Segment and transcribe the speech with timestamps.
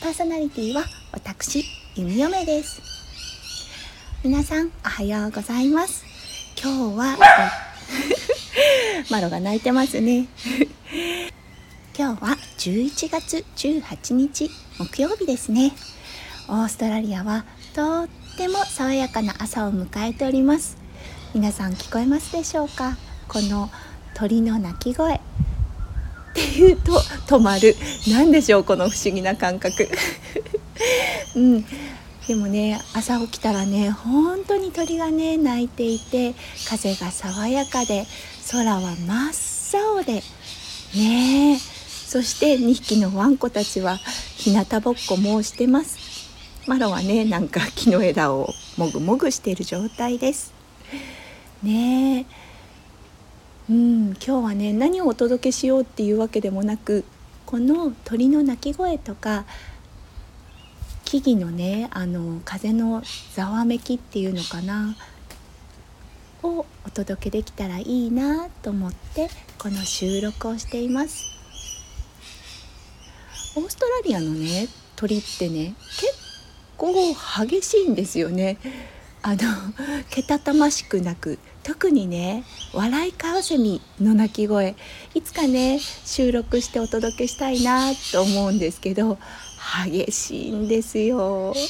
[0.00, 1.64] パーソナリティは私
[1.94, 2.80] 弓嫁です。
[4.22, 6.04] 皆さんおはようございます。
[6.62, 7.16] 今日は
[9.10, 10.26] マロが泣いてますね。
[11.98, 15.72] 今日は11月18日木曜日ですね。
[16.48, 20.76] オーストラリアはとっても爽やかな朝を迎えております。
[21.34, 22.96] 皆さん聞こえますでしょうか？
[23.28, 23.70] この
[24.14, 25.20] 鳥の鳴き声。
[26.56, 26.92] いうと
[27.26, 27.74] 止まる。
[28.08, 29.88] 何でしょうこの不思議な感覚。
[31.36, 31.64] うん。
[32.26, 36.34] でもね朝起きたらね本当に鳥がね鳴いていて
[36.68, 38.04] 風が爽やかで
[38.50, 40.22] 空は真っ青で
[40.94, 41.54] ね。
[41.54, 41.58] え
[42.06, 43.96] そして2匹のワンコたちは
[44.36, 45.98] 日向ぼっこもしてます。
[46.66, 50.52] マロはねなんか木の枝をもぐもぐしている状態です。
[51.62, 52.20] ね。
[52.20, 52.24] え
[53.68, 57.04] うん今日はね何をお届けしようっていうわけでもなく
[57.46, 59.44] この鳥の鳴き声とか
[61.04, 63.02] 木々のねあの風の
[63.34, 64.96] ざわめきっていうのかな
[66.44, 69.28] をお届けできたらいいなと思って
[69.58, 71.24] この収録をしています。
[73.56, 76.12] オーストラリアのね鳥ってね結
[76.76, 76.92] 構
[77.44, 78.58] 激しいんですよね。
[79.22, 79.38] あの
[80.10, 82.44] けたたましくなく特にね
[82.74, 84.76] 笑いカワセミの鳴き声
[85.14, 89.18] いつかね収録してお届けしたいなと思うんですけど
[89.84, 91.52] 激しいんですよ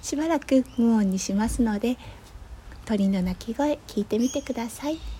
[0.00, 1.98] しばらく無音にしますので
[2.86, 5.17] 鳥の鳴き声聞いてみてください。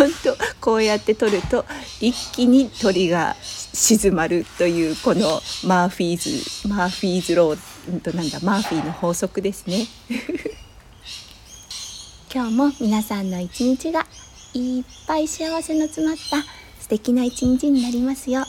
[0.00, 1.66] 本当こうやって録ると
[2.00, 9.86] 一気に鳥が静まるというこの Murphy's Murphy's Law となんだマーフィーの法則ですね。
[12.32, 14.06] 今日も皆さんの一日が
[14.54, 16.46] いっぱい幸せの詰まった
[16.80, 18.46] 素敵な一日になりますよ。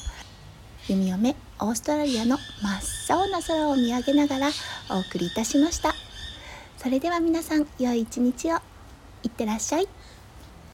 [0.87, 2.37] 弓嫁オーストラリアの
[3.07, 4.51] 真っ青な空を見上げながら
[4.89, 5.93] お送りいたしました。
[6.77, 8.59] それでは皆さん良い一日を。
[9.23, 9.89] いってらっしゃい。